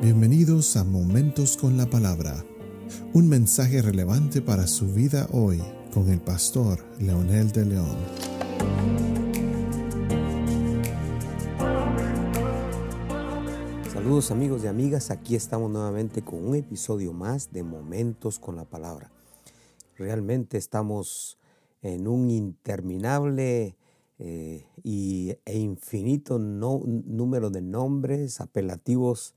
[0.00, 2.44] Bienvenidos a Momentos con la Palabra,
[3.14, 5.60] un mensaje relevante para su vida hoy
[5.92, 7.96] con el pastor Leonel de León.
[13.92, 18.66] Saludos amigos y amigas, aquí estamos nuevamente con un episodio más de Momentos con la
[18.66, 19.10] Palabra.
[19.96, 21.38] Realmente estamos
[21.82, 23.76] en un interminable
[24.20, 29.34] eh, y, e infinito número de nombres apelativos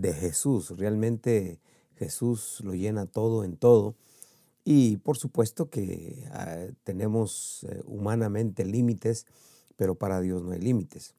[0.00, 0.76] de Jesús.
[0.76, 1.60] Realmente
[1.96, 3.94] Jesús lo llena todo en todo.
[4.64, 9.26] Y por supuesto que ah, tenemos eh, humanamente límites,
[9.76, 11.14] pero para Dios no hay límites.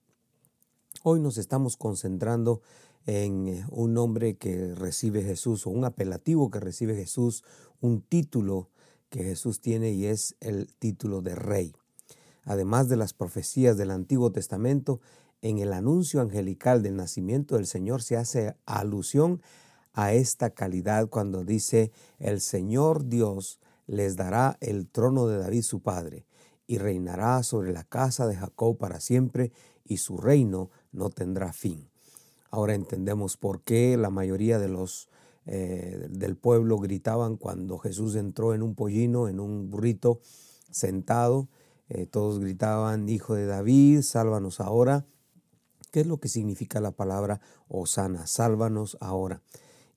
[1.03, 2.61] Hoy nos estamos concentrando
[3.05, 7.43] en eh, un nombre que recibe Jesús o un apelativo que recibe Jesús,
[7.81, 8.69] un título
[9.09, 11.73] que Jesús tiene y es el título de rey.
[12.43, 15.01] Además de las profecías del Antiguo Testamento,
[15.45, 19.43] en el anuncio angelical del nacimiento del Señor se hace alusión
[19.93, 25.81] a esta calidad cuando dice, el Señor Dios les dará el trono de David su
[25.81, 26.25] padre,
[26.65, 29.51] y reinará sobre la casa de Jacob para siempre,
[29.83, 31.91] y su reino no tendrá fin.
[32.49, 35.09] Ahora entendemos por qué la mayoría de los
[35.45, 40.21] eh, del pueblo gritaban cuando Jesús entró en un pollino, en un burrito,
[40.71, 41.49] sentado.
[41.87, 45.05] Eh, todos gritaban, Hijo de David, sálvanos ahora.
[45.95, 48.27] ¿Qué es lo que significa la palabra Osana?
[48.27, 49.41] Sálvanos ahora.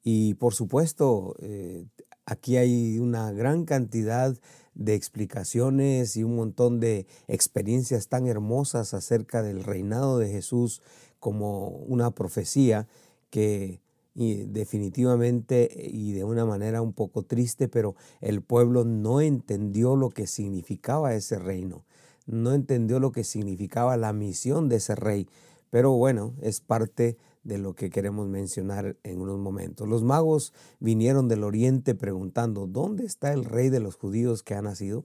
[0.05, 1.87] Y por supuesto, eh,
[2.25, 4.39] aquí hay una gran cantidad
[4.77, 10.83] de explicaciones y un montón de experiencias tan hermosas acerca del reinado de Jesús
[11.19, 12.87] como una profecía
[13.29, 13.81] que
[14.15, 20.29] definitivamente y de una manera un poco triste, pero el pueblo no entendió lo que
[20.29, 21.85] significaba ese reino,
[22.25, 25.27] no entendió lo que significaba la misión de ese rey.
[25.71, 29.89] Pero bueno, es parte de lo que queremos mencionar en unos momentos.
[29.89, 34.63] Los magos vinieron del oriente preguntando, ¿dónde está el rey de los judíos que ha
[34.63, 35.05] nacido?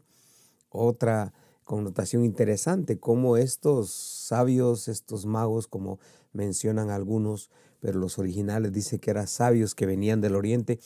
[0.70, 1.34] Otra
[1.64, 6.00] connotación interesante, cómo estos sabios, estos magos, como
[6.34, 7.50] mencionan algunos,
[7.80, 10.80] pero los originales dice que eran sabios que venían del oriente,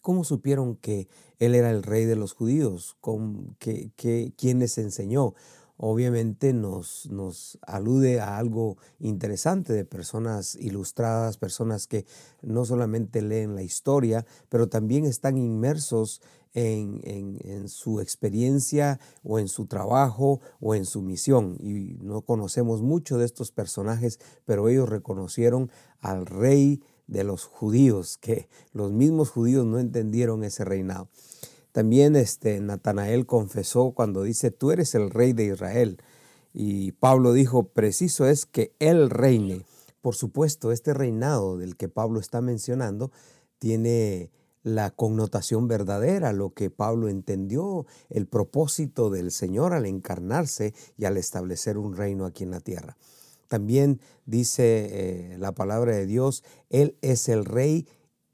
[0.00, 1.08] ¿cómo supieron que
[1.38, 2.96] él era el rey de los judíos?
[3.58, 5.34] ¿Quién les enseñó?
[5.76, 12.06] Obviamente nos, nos alude a algo interesante de personas ilustradas, personas que
[12.42, 16.22] no solamente leen la historia, pero también están inmersos
[16.54, 21.56] en, en, su experiencia o en su trabajo o en su misión.
[21.60, 25.70] Y no conocemos mucho de estos personajes, pero ellos reconocieron
[26.00, 31.08] al rey de los judíos, que los mismos judíos no entendieron ese reinado.
[31.76, 35.98] También este, Natanael confesó cuando dice, tú eres el rey de Israel.
[36.54, 39.66] Y Pablo dijo, preciso es que él reine.
[40.00, 43.12] Por supuesto, este reinado del que Pablo está mencionando
[43.58, 44.30] tiene
[44.62, 51.18] la connotación verdadera, lo que Pablo entendió, el propósito del Señor al encarnarse y al
[51.18, 52.96] establecer un reino aquí en la tierra.
[53.48, 57.86] También dice eh, la palabra de Dios, Él es el rey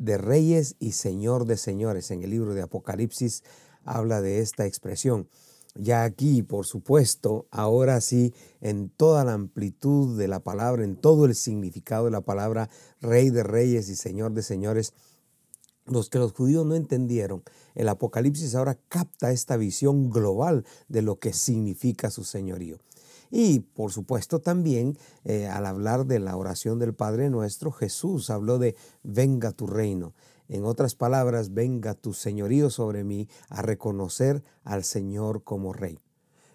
[0.02, 2.10] de reyes y señor de señores.
[2.10, 3.44] En el libro de Apocalipsis
[3.84, 5.28] habla de esta expresión.
[5.74, 11.24] Ya aquí, por supuesto, ahora sí, en toda la amplitud de la palabra, en todo
[11.24, 12.68] el significado de la palabra
[13.00, 14.92] rey de reyes y señor de señores,
[15.86, 17.42] los que los judíos no entendieron,
[17.74, 22.78] el Apocalipsis ahora capta esta visión global de lo que significa su señorío.
[23.34, 28.58] Y por supuesto también eh, al hablar de la oración del Padre nuestro, Jesús habló
[28.58, 30.12] de venga tu reino.
[30.48, 35.98] En otras palabras, venga tu señorío sobre mí a reconocer al Señor como Rey.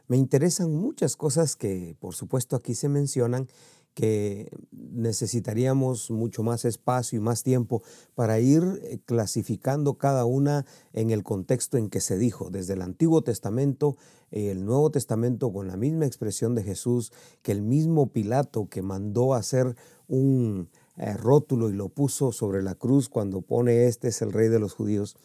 [0.07, 3.47] Me interesan muchas cosas que por supuesto aquí se mencionan
[3.95, 4.51] que
[4.97, 7.83] necesitaríamos mucho más espacio y más tiempo
[8.15, 12.81] para ir eh, clasificando cada una en el contexto en que se dijo, desde el
[12.81, 13.95] Antiguo Testamento,
[14.31, 19.33] el Nuevo Testamento con la misma expresión de Jesús, que el mismo Pilato que mandó
[19.33, 19.75] hacer
[20.07, 24.49] un eh, rótulo y lo puso sobre la cruz cuando pone este es el rey
[24.49, 25.15] de los judíos,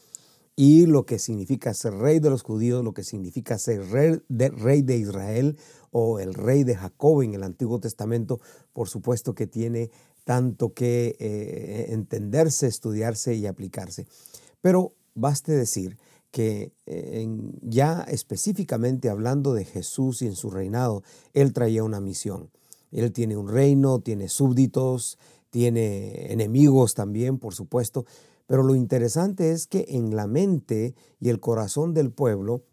[0.55, 4.51] y lo que significa ser rey de los judíos, lo que significa ser rey de,
[4.51, 5.57] rey de Israel
[5.91, 8.41] o el rey de Jacob en el Antiguo Testamento,
[8.73, 9.91] por supuesto que tiene
[10.25, 14.07] tanto que eh, entenderse, estudiarse y aplicarse.
[14.61, 15.99] Pero baste decir
[16.31, 17.29] que eh,
[17.63, 21.03] ya específicamente hablando de Jesús y en su reinado,
[21.35, 22.51] Él traía una misión.
[22.91, 25.19] Él tiene un reino, tiene súbditos,
[25.51, 28.07] tiene enemigos también, por supuesto,
[28.53, 32.67] pero lo interesante es que en la mente y el corazón del pueblo,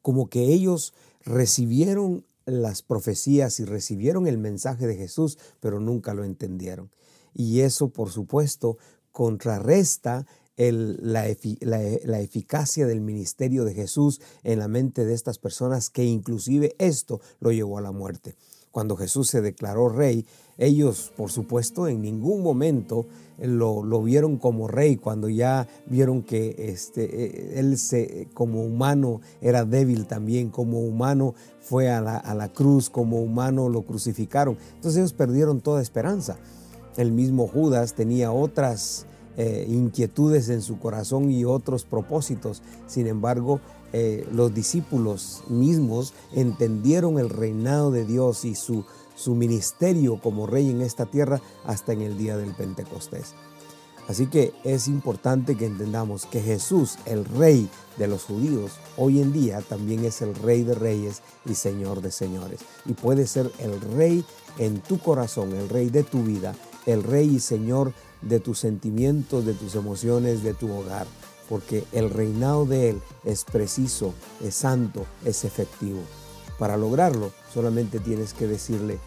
[0.00, 6.24] como que ellos recibieron las profecías y recibieron el mensaje de Jesús, pero nunca lo
[6.24, 6.90] entendieron.
[7.34, 8.78] Y eso, por supuesto,
[9.12, 10.26] contrarresta
[10.56, 17.20] la, eficacia del ministerio de Jesús en la mente de estas personas, que inclusive esto
[17.40, 18.34] lo llevó a la muerte.
[18.76, 20.26] Cuando Jesús se declaró rey,
[20.58, 23.06] ellos, por supuesto, en ningún momento
[23.38, 27.78] lo, vieron como rey, cuando ya vieron que este, eh, él
[28.34, 33.70] como humano era débil también, como humano fue a la, a la cruz, como humano
[33.70, 34.58] lo crucificaron.
[34.74, 36.36] Entonces ellos perdieron toda esperanza.
[36.98, 39.06] El mismo Judas tenía otras
[39.38, 42.62] eh, inquietudes en su corazón y otros propósitos.
[42.86, 43.58] Sin embargo,
[43.92, 48.84] eh, los discípulos mismos entendieron el reinado de Dios y su,
[49.14, 53.34] su ministerio como rey en esta tierra hasta en el día del Pentecostés.
[54.08, 59.32] Así que es importante que entendamos que Jesús, el rey de los judíos, hoy en
[59.32, 62.60] día también es el rey de reyes y señor de señores.
[62.84, 64.24] Y puede ser el rey
[64.58, 66.54] en tu corazón, el rey de tu vida,
[66.86, 67.92] el rey y señor
[68.22, 71.06] de tus sentimientos, de tus emociones, de tu hogar,
[71.48, 76.00] porque el reinado de Él es preciso, es santo, es efectivo.
[76.58, 78.98] Para lograrlo, solamente tienes que decirle,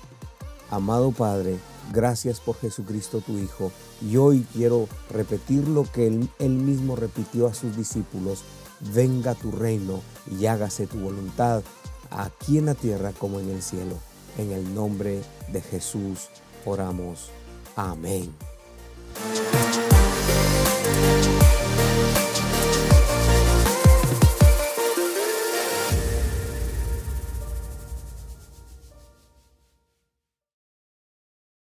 [0.70, 1.58] amado Padre,
[1.92, 3.72] gracias por Jesucristo tu Hijo,
[4.02, 8.44] y hoy quiero repetir lo que él, él mismo repitió a sus discípulos,
[8.94, 10.02] venga tu reino
[10.40, 11.64] y hágase tu voluntad,
[12.12, 13.96] aquí en la tierra como en el cielo.
[14.38, 15.22] En el nombre
[15.52, 16.30] de Jesús
[16.66, 17.30] oramos.
[17.76, 18.34] Amén.